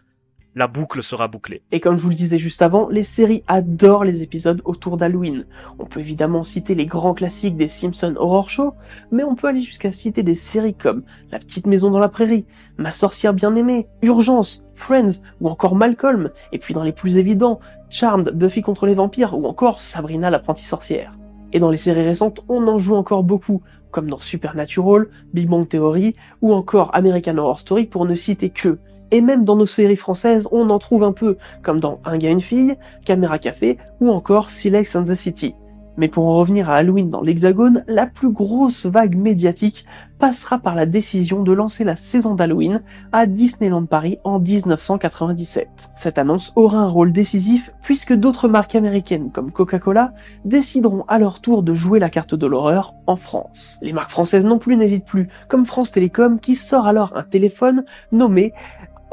la 0.56 0.68
boucle 0.68 1.02
sera 1.02 1.28
bouclée. 1.28 1.62
Et 1.72 1.80
comme 1.80 1.96
je 1.96 2.04
vous 2.04 2.10
le 2.10 2.16
disais 2.16 2.38
juste 2.38 2.62
avant, 2.62 2.90
les 2.90 3.04
séries 3.04 3.44
adorent 3.48 4.04
les 4.04 4.22
épisodes 4.22 4.62
autour 4.66 4.98
d'Halloween. 4.98 5.46
On 5.80 5.86
peut 5.86 6.02
évidemment 6.02 6.44
citer 6.44 6.76
les 6.76 6.86
grands 6.86 7.14
classiques 7.14 7.56
des 7.56 7.70
Simpsons 7.70 8.16
Horror 8.18 8.50
Show, 8.50 8.74
mais 9.12 9.24
on 9.24 9.36
peut 9.36 9.48
aller 9.48 9.62
jusqu'à 9.62 9.92
citer 9.92 10.24
des 10.24 10.36
séries 10.36 10.74
comme 10.74 11.04
La 11.32 11.40
petite 11.40 11.68
maison 11.68 11.90
dans 11.90 12.00
la 12.00 12.10
prairie, 12.10 12.46
Ma 12.78 12.92
sorcière 12.92 13.34
bien-aimée, 13.34 13.88
Urgence, 14.02 14.64
Friends 14.74 15.22
ou 15.40 15.50
encore 15.50 15.76
Malcolm, 15.76 16.32
et 16.52 16.58
puis 16.58 16.74
dans 16.74 16.84
les 16.84 16.92
plus 16.92 17.18
évidents, 17.18 17.60
Charmed, 17.90 18.32
Buffy 18.32 18.62
contre 18.62 18.86
les 18.88 18.96
vampires 18.96 19.38
ou 19.38 19.46
encore 19.46 19.82
Sabrina 19.82 20.30
l'apprentie 20.30 20.66
sorcière. 20.66 21.12
Et 21.54 21.60
dans 21.60 21.70
les 21.70 21.78
séries 21.78 22.04
récentes, 22.04 22.46
on 22.50 22.68
en 22.68 22.80
joue 22.80 22.96
encore 22.96 23.24
beaucoup, 23.24 23.62
comme 23.92 24.10
dans 24.10 24.18
Supernatural, 24.18 25.08
Big 25.34 25.48
Bang 25.48 25.68
Theory 25.68 26.16
ou 26.42 26.54
encore 26.54 26.90
American 26.94 27.38
Horror 27.38 27.60
Story 27.60 27.86
pour 27.86 28.06
ne 28.06 28.16
citer 28.16 28.50
que 28.50 28.80
Et 29.12 29.22
même 29.22 29.44
dans 29.44 29.56
nos 29.56 29.66
séries 29.66 29.96
françaises, 29.96 30.48
on 30.52 30.70
en 30.70 30.80
trouve 30.80 31.04
un 31.04 31.12
peu, 31.12 31.38
comme 31.62 31.80
dans 31.80 32.00
Un 32.06 32.18
gars, 32.18 32.30
une 32.30 32.42
fille, 32.42 32.76
Caméra 33.06 33.40
Café 33.40 33.78
ou 34.00 34.10
encore 34.10 34.52
Silex 34.52 34.96
and 34.96 35.04
the 35.04 35.16
City. 35.16 35.54
Mais 35.98 36.08
pour 36.08 36.26
en 36.28 36.38
revenir 36.38 36.70
à 36.70 36.76
Halloween 36.76 37.10
dans 37.10 37.22
l'Hexagone, 37.22 37.84
la 37.88 38.08
plus 38.08 38.32
grosse 38.32 38.86
vague 38.86 39.18
médiatique 39.18 39.86
passera 40.20 40.60
par 40.60 40.76
la 40.76 40.86
décision 40.86 41.44
de 41.44 41.52
lancer 41.52 41.84
la 41.84 41.96
saison 41.96 42.36
d'Halloween 42.36 42.82
à 43.12 43.26
Disneyland 43.26 43.86
Paris 43.86 44.18
en 44.24 44.40
1997. 44.40 45.92
Cette 45.96 46.18
annonce 46.18 46.54
aura 46.56 46.78
un 46.78 46.88
rôle 46.88 47.12
décisif 47.12 47.74
puisque 47.82 48.14
d'autres 48.14 48.48
marques 48.48 48.76
américaines 48.76 49.32
comme 49.32 49.52
Coca-Cola 49.52 50.14
décideront 50.46 51.04
à 51.08 51.20
leur 51.20 51.42
tour 51.42 51.64
de 51.64 51.74
jouer 51.74 52.00
la 52.00 52.10
carte 52.10 52.36
de 52.36 52.48
l'horreur 52.48 52.94
en 53.08 53.16
France. 53.16 53.78
Les 53.82 53.94
marques 53.94 54.12
françaises 54.12 54.46
non 54.46 54.60
plus 54.60 54.78
n'hésitent 54.78 55.06
plus, 55.06 55.28
comme 55.48 55.66
France 55.66 55.92
Télécom 55.92 56.40
qui 56.40 56.56
sort 56.56 56.88
alors 56.88 57.14
un 57.16 57.24
téléphone 57.24 57.84
nommé 58.12 58.54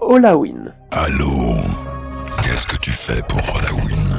Halloween. 0.01 0.73
Allô 0.93 1.55
Qu'est-ce 2.43 2.67
que 2.69 2.81
tu 2.81 2.93
fais 3.07 3.21
pour 3.29 3.39
Halloween? 3.39 4.15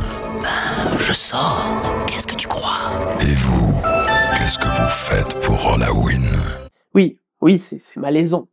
Je 1.00 1.14
sors. 1.14 2.06
Qu'est-ce 2.08 2.28
que 2.28 2.36
tu 2.36 2.48
crois? 2.48 2.92
Et 3.22 3.34
vous 3.34 3.74
Qu'est-ce 4.38 4.58
que 4.60 4.68
vous 4.68 5.10
faites 5.10 5.46
pour 5.46 5.56
Halloween? 5.72 6.28
Oui, 6.94 7.18
oui, 7.42 7.58
c'est 7.58 7.80
c'est 7.80 8.00
malaisant. 8.00 8.48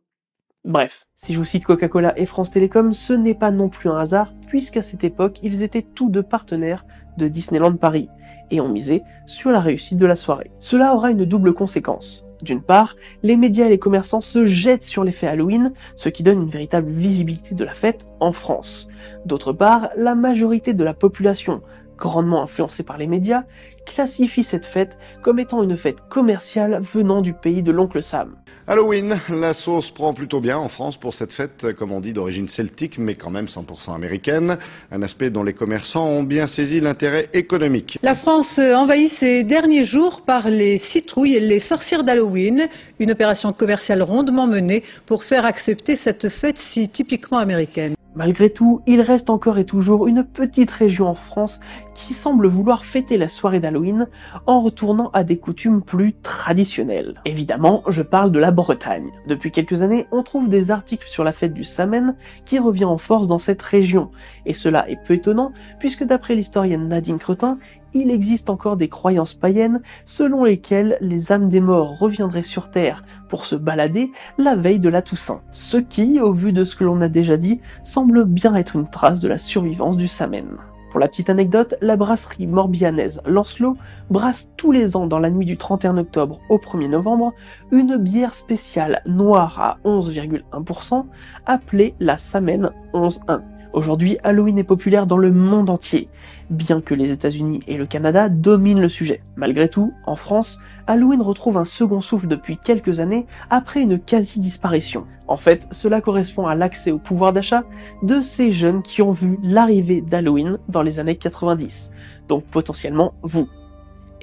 Bref, 0.63 1.05
si 1.15 1.33
je 1.33 1.39
vous 1.39 1.45
cite 1.45 1.65
Coca-Cola 1.65 2.17
et 2.17 2.25
France 2.25 2.51
Télécom, 2.51 2.93
ce 2.93 3.13
n'est 3.13 3.35
pas 3.35 3.51
non 3.51 3.69
plus 3.69 3.89
un 3.89 3.97
hasard, 3.97 4.33
puisqu'à 4.47 4.81
cette 4.81 5.03
époque, 5.03 5.39
ils 5.43 5.63
étaient 5.63 5.81
tous 5.81 6.09
deux 6.09 6.23
partenaires 6.23 6.85
de 7.17 7.27
Disneyland 7.27 7.75
Paris, 7.75 8.09
et 8.51 8.61
ont 8.61 8.69
misé 8.69 9.03
sur 9.25 9.51
la 9.51 9.59
réussite 9.59 9.97
de 9.97 10.05
la 10.05 10.15
soirée. 10.15 10.51
Cela 10.59 10.95
aura 10.95 11.11
une 11.11 11.25
double 11.25 11.53
conséquence. 11.53 12.26
D'une 12.41 12.61
part, 12.61 12.95
les 13.23 13.35
médias 13.35 13.65
et 13.65 13.69
les 13.69 13.79
commerçants 13.79 14.21
se 14.21 14.45
jettent 14.45 14.83
sur 14.83 15.03
l'effet 15.03 15.27
Halloween, 15.27 15.73
ce 15.95 16.09
qui 16.09 16.23
donne 16.23 16.43
une 16.43 16.49
véritable 16.49 16.89
visibilité 16.89 17.55
de 17.55 17.63
la 17.63 17.73
fête 17.73 18.07
en 18.19 18.31
France. 18.31 18.87
D'autre 19.25 19.53
part, 19.53 19.89
la 19.97 20.15
majorité 20.15 20.73
de 20.73 20.83
la 20.83 20.93
population, 20.93 21.61
grandement 21.97 22.43
influencée 22.43 22.83
par 22.83 22.97
les 22.97 23.07
médias, 23.07 23.43
classifie 23.85 24.43
cette 24.43 24.65
fête 24.65 24.97
comme 25.21 25.39
étant 25.39 25.63
une 25.63 25.77
fête 25.77 26.01
commerciale 26.09 26.79
venant 26.81 27.21
du 27.21 27.33
pays 27.33 27.63
de 27.63 27.71
l'oncle 27.71 28.03
Sam. 28.03 28.35
Halloween, 28.69 29.21
la 29.29 29.53
sauce 29.53 29.91
prend 29.91 30.13
plutôt 30.13 30.41
bien 30.41 30.57
en 30.57 30.67
France 30.67 30.97
pour 30.97 31.13
cette 31.13 31.31
fête, 31.31 31.73
comme 31.77 31.93
on 31.93 32.01
dit, 32.01 32.11
d'origine 32.11 32.49
celtique, 32.49 32.97
mais 32.97 33.15
quand 33.15 33.29
même 33.29 33.45
100% 33.45 33.95
américaine. 33.95 34.57
Un 34.91 35.01
aspect 35.03 35.29
dont 35.29 35.43
les 35.43 35.53
commerçants 35.53 36.05
ont 36.05 36.23
bien 36.23 36.47
saisi 36.47 36.81
l'intérêt 36.81 37.29
économique. 37.31 37.97
La 38.01 38.15
France 38.15 38.59
envahit 38.59 39.09
ces 39.17 39.45
derniers 39.45 39.85
jours 39.85 40.23
par 40.25 40.49
les 40.49 40.79
citrouilles 40.79 41.35
et 41.35 41.39
les 41.39 41.59
sorcières 41.59 42.03
d'Halloween, 42.03 42.67
une 42.99 43.11
opération 43.11 43.53
commerciale 43.53 44.01
rondement 44.01 44.47
menée 44.47 44.83
pour 45.05 45.23
faire 45.23 45.45
accepter 45.45 45.95
cette 45.95 46.27
fête 46.27 46.57
si 46.69 46.89
typiquement 46.89 47.37
américaine. 47.37 47.96
Malgré 48.17 48.49
tout, 48.49 48.81
il 48.87 48.99
reste 49.01 49.29
encore 49.29 49.59
et 49.59 49.63
toujours 49.63 50.07
une 50.07 50.23
petite 50.23 50.71
région 50.71 51.07
en 51.07 51.13
France 51.13 51.59
qui 51.93 52.15
semble 52.15 52.47
vouloir 52.47 52.83
fêter 52.83 53.15
la 53.15 53.27
soirée 53.27 53.59
d'Halloween 53.59 54.07
en 54.47 54.59
retournant 54.59 55.11
à 55.13 55.23
des 55.23 55.37
coutumes 55.37 55.83
plus 55.83 56.15
traditionnelles. 56.15 57.21
Évidemment, 57.25 57.83
je 57.87 58.01
parle 58.01 58.31
de 58.31 58.39
la 58.39 58.49
Bretagne. 58.49 59.11
Depuis 59.27 59.51
quelques 59.51 59.83
années, 59.83 60.07
on 60.11 60.23
trouve 60.23 60.49
des 60.49 60.71
articles 60.71 61.07
sur 61.07 61.23
la 61.23 61.31
fête 61.31 61.53
du 61.53 61.63
Samen 61.63 62.15
qui 62.43 62.57
revient 62.57 62.85
en 62.85 62.97
force 62.97 63.27
dans 63.27 63.37
cette 63.37 63.61
région. 63.61 64.09
Et 64.47 64.55
cela 64.55 64.89
est 64.89 64.97
peu 65.05 65.13
étonnant 65.13 65.51
puisque 65.79 66.03
d'après 66.03 66.33
l'historienne 66.33 66.87
Nadine 66.87 67.19
Cretin, 67.19 67.59
il 67.93 68.11
existe 68.11 68.49
encore 68.49 68.77
des 68.77 68.89
croyances 68.89 69.33
païennes 69.33 69.81
selon 70.05 70.43
lesquelles 70.43 70.97
les 71.01 71.31
âmes 71.31 71.49
des 71.49 71.59
morts 71.59 71.97
reviendraient 71.97 72.43
sur 72.43 72.69
Terre 72.69 73.03
pour 73.29 73.45
se 73.45 73.55
balader 73.55 74.11
la 74.37 74.55
veille 74.55 74.79
de 74.79 74.89
la 74.89 75.01
Toussaint. 75.01 75.41
Ce 75.51 75.77
qui, 75.77 76.19
au 76.19 76.31
vu 76.31 76.53
de 76.53 76.63
ce 76.63 76.75
que 76.75 76.83
l'on 76.83 77.01
a 77.01 77.09
déjà 77.09 77.37
dit, 77.37 77.61
semble 77.83 78.25
bien 78.25 78.55
être 78.55 78.75
une 78.75 78.89
trace 78.89 79.19
de 79.19 79.27
la 79.27 79.37
survivance 79.37 79.97
du 79.97 80.07
Samen. 80.07 80.57
Pour 80.91 81.01
la 81.01 81.09
petite 81.09 81.29
anecdote, 81.29 81.75
la 81.81 81.97
brasserie 81.97 82.47
morbianaise 82.47 83.21
Lancelot 83.25 83.75
brasse 84.09 84.51
tous 84.55 84.71
les 84.71 84.95
ans 84.95 85.05
dans 85.05 85.19
la 85.19 85.29
nuit 85.29 85.45
du 85.45 85.57
31 85.57 85.97
octobre 85.97 86.39
au 86.49 86.57
1er 86.57 86.89
novembre 86.89 87.33
une 87.71 87.97
bière 87.97 88.33
spéciale 88.33 89.01
noire 89.05 89.59
à 89.59 89.77
11,1% 89.85 91.05
appelée 91.45 91.93
la 91.99 92.17
Samen 92.17 92.71
11.1. 92.93 93.56
Aujourd'hui, 93.77 94.17
Halloween 94.23 94.57
est 94.57 94.63
populaire 94.63 95.05
dans 95.05 95.19
le 95.19 95.31
monde 95.31 95.69
entier, 95.69 96.09
bien 96.49 96.81
que 96.81 96.95
les 96.95 97.11
États-Unis 97.11 97.59
et 97.67 97.77
le 97.77 97.85
Canada 97.85 98.27
dominent 98.27 98.81
le 98.81 98.89
sujet. 98.89 99.19
Malgré 99.35 99.69
tout, 99.69 99.93
en 100.07 100.15
France, 100.15 100.63
Halloween 100.87 101.21
retrouve 101.21 101.59
un 101.59 101.63
second 101.63 102.01
souffle 102.01 102.27
depuis 102.27 102.57
quelques 102.57 102.99
années 102.99 103.27
après 103.51 103.83
une 103.83 103.99
quasi-disparition. 103.99 105.05
En 105.27 105.37
fait, 105.37 105.67
cela 105.69 106.01
correspond 106.01 106.47
à 106.47 106.55
l'accès 106.55 106.89
au 106.89 106.97
pouvoir 106.97 107.33
d'achat 107.33 107.65
de 108.01 108.19
ces 108.19 108.51
jeunes 108.51 108.81
qui 108.81 109.03
ont 109.03 109.11
vu 109.11 109.37
l'arrivée 109.43 110.01
d'Halloween 110.01 110.57
dans 110.69 110.81
les 110.81 110.97
années 110.97 111.17
90. 111.17 111.91
Donc 112.29 112.45
potentiellement 112.45 113.13
vous. 113.21 113.47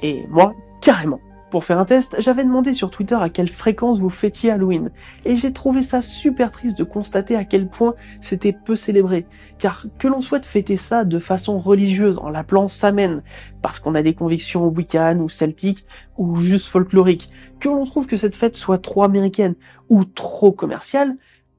Et 0.01 0.25
moi, 0.27 0.53
carrément. 0.81 1.21
Pour 1.51 1.63
faire 1.63 1.79
un 1.79 1.85
test, 1.85 2.15
j'avais 2.19 2.43
demandé 2.43 2.73
sur 2.73 2.89
Twitter 2.89 3.15
à 3.15 3.29
quelle 3.29 3.49
fréquence 3.49 3.99
vous 3.99 4.09
fêtiez 4.09 4.49
Halloween, 4.49 4.89
et 5.25 5.37
j'ai 5.37 5.53
trouvé 5.53 5.83
ça 5.83 6.01
super 6.01 6.51
triste 6.51 6.77
de 6.77 6.83
constater 6.83 7.35
à 7.35 7.45
quel 7.45 7.67
point 7.67 7.93
c'était 8.19 8.51
peu 8.51 8.75
célébré, 8.75 9.27
car 9.59 9.85
que 9.99 10.07
l'on 10.07 10.21
souhaite 10.21 10.45
fêter 10.45 10.75
ça 10.75 11.03
de 11.03 11.19
façon 11.19 11.59
religieuse 11.59 12.17
en 12.17 12.29
l'appelant 12.29 12.67
Samen, 12.67 13.21
parce 13.61 13.79
qu'on 13.79 13.95
a 13.95 14.01
des 14.01 14.15
convictions 14.15 14.67
wiccan 14.67 15.19
ou 15.19 15.29
celtiques, 15.29 15.85
ou 16.17 16.37
juste 16.37 16.67
folkloriques, 16.67 17.29
que 17.59 17.69
l'on 17.69 17.85
trouve 17.85 18.07
que 18.07 18.17
cette 18.17 18.35
fête 18.35 18.55
soit 18.55 18.79
trop 18.79 19.03
américaine 19.03 19.55
ou 19.89 20.03
trop 20.03 20.51
commerciale, 20.51 21.15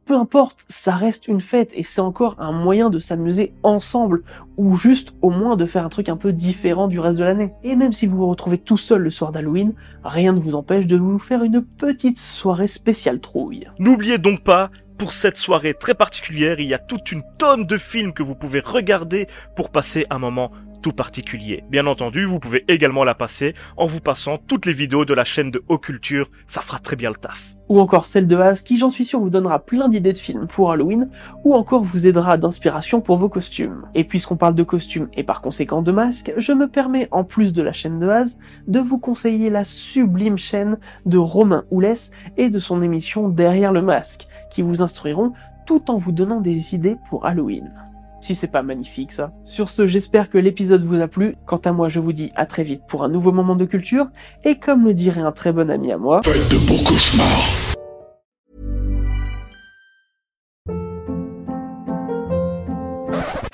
peu 0.07 0.15
importe, 0.15 0.65
ça 0.69 0.95
reste 0.95 1.27
une 1.29 1.41
fête 1.41 1.71
et 1.75 1.83
c'est 1.83 2.01
encore 2.01 2.37
un 2.39 2.53
moyen 2.53 2.91
de 2.91 3.01
s'amuser 3.01 3.53
ensemble 3.65 4.23
ou 4.57 4.77
juste 4.77 5.13
au 5.21 5.31
moins 5.31 5.57
de 5.57 5.67
faire 5.67 5.85
un 5.85 5.89
truc 5.89 6.09
un 6.09 6.17
peu 6.17 6.33
différent 6.33 6.87
du 6.87 7.01
reste 7.01 7.19
de 7.19 7.25
l'année. 7.25 7.53
Et 7.65 7.75
même 7.75 7.93
si 7.93 8.07
vous 8.07 8.19
vous 8.19 8.29
retrouvez 8.29 8.59
tout 8.59 8.77
seul 8.77 9.03
le 9.03 9.11
soir 9.11 9.33
d'Halloween, 9.33 9.75
rien 10.05 10.33
ne 10.33 10.39
vous 10.39 10.55
empêche 10.55 10.87
de 10.87 10.97
vous 10.97 11.19
faire 11.19 11.43
une 11.43 11.61
petite 11.61 12.19
soirée 12.19 12.69
spéciale 12.69 13.21
trouille. 13.21 13.67
N'oubliez 13.81 14.19
donc 14.19 14.45
pas, 14.45 14.71
pour 14.97 15.13
cette 15.13 15.37
soirée 15.37 15.75
très 15.75 15.95
particulière, 15.95 16.59
il 16.61 16.69
y 16.69 16.75
a 16.75 16.79
toute 16.79 17.13
une 17.13 17.23
tonne 17.37 17.67
de 17.67 17.77
films 17.77 18.13
que 18.13 18.23
vous 18.23 18.35
pouvez 18.35 18.61
regarder 18.61 19.27
pour 19.55 19.71
passer 19.71 20.07
un 20.09 20.19
moment 20.19 20.53
tout 20.83 20.93
particulier. 20.93 21.65
Bien 21.71 21.87
entendu, 21.87 22.25
vous 22.25 22.41
pouvez 22.41 22.65
également 22.69 23.05
la 23.05 23.15
passer 23.15 23.55
en 23.77 23.87
vous 23.87 24.01
passant 24.01 24.39
toutes 24.39 24.67
les 24.67 24.73
vidéos 24.73 25.05
de 25.05 25.15
la 25.15 25.25
chaîne 25.25 25.51
de 25.51 25.63
Occulture, 25.69 26.31
ça 26.47 26.61
fera 26.61 26.79
très 26.79 26.97
bien 26.97 27.11
le 27.11 27.17
taf. 27.17 27.57
Ou 27.69 27.81
encore 27.81 28.07
celle 28.07 28.29
de 28.29 28.37
Haz 28.37 28.63
qui 28.63 28.79
j'en 28.79 28.91
suis 28.91 29.05
sûr 29.05 29.19
vous 29.19 29.31
donnera 29.31 29.59
plein 29.59 29.89
d'idées 29.89 30.13
de 30.13 30.19
films 30.19 30.47
pour 30.47 30.71
Halloween 30.71 31.11
ou 31.45 31.55
encore 31.55 31.83
vous 31.83 32.07
aidera 32.07 32.37
d'inspiration 32.37 33.01
pour 33.01 33.17
vos 33.17 33.29
costumes. 33.29 33.87
Et 33.95 34.05
puisqu'on 34.05 34.37
parle 34.37 34.55
de 34.55 34.63
costumes 34.63 35.09
et 35.15 35.25
par 35.25 35.43
conséquent 35.43 35.83
de 35.83 35.91
masques, 35.91 36.33
je 36.37 36.53
me 36.53 36.69
permets 36.69 37.09
en 37.11 37.25
plus 37.25 37.53
de 37.53 37.63
la 37.63 37.73
chaîne 37.73 37.99
de 37.99 38.09
Haz 38.09 38.39
de 38.69 38.79
vous 38.79 38.99
conseiller 38.99 39.51
la 39.51 39.65
sublime 39.65 40.39
chaîne 40.39 40.79
de 41.07 41.19
Romain 41.19 41.65
Oulès 41.71 42.13
et 42.37 42.51
de 42.51 42.59
son 42.59 42.83
émission 42.83 43.29
Derrière 43.29 43.73
le 43.73 43.83
masque 43.83 44.29
qui 44.51 44.63
vous 44.63 44.83
instruiront 44.83 45.33
tout 45.67 45.91
en 45.91 45.97
vous 45.97 46.13
donnant 46.13 46.41
des 46.41 46.75
idées 46.75 46.97
pour 47.11 47.27
Halloween. 47.27 47.73
Si 48.21 48.35
c'est 48.35 48.49
pas 48.49 48.63
magnifique 48.63 49.13
ça. 49.13 49.33
Sur 49.45 49.71
ce, 49.71 49.87
j'espère 49.87 50.31
que 50.31 50.39
l'épisode 50.39 50.83
vous 50.83 51.01
a 51.01 51.09
plu. 51.09 51.37
Quant 51.47 51.59
à 51.59 51.73
moi, 51.73 51.89
je 51.89 52.01
vous 52.01 52.13
dis 52.13 52.33
à 52.35 52.47
très 52.47 52.65
vite 52.65 52.83
pour 52.89 53.05
un 53.05 53.09
nouveau 53.09 53.33
moment 53.33 53.57
de 53.57 53.65
culture. 53.65 54.09
Et 54.45 54.59
comme 54.59 54.85
le 54.85 54.95
dirait 54.95 55.21
un 55.21 55.33
très 55.33 55.53
bon 55.53 55.71
ami 55.71 55.93
à 55.93 55.99
moi... 55.99 56.23
Faites 56.25 56.35
de 56.35 56.67
beaux 56.67 56.83
cauchemars 56.83 57.67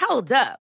Hold 0.09 0.33
up. 0.33 0.62